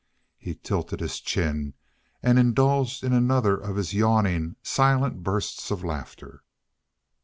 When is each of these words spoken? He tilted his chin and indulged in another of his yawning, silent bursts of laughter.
He 0.39 0.55
tilted 0.55 0.99
his 0.99 1.19
chin 1.19 1.75
and 2.23 2.39
indulged 2.39 3.03
in 3.03 3.13
another 3.13 3.55
of 3.55 3.75
his 3.75 3.93
yawning, 3.93 4.55
silent 4.63 5.21
bursts 5.21 5.69
of 5.69 5.83
laughter. 5.83 6.43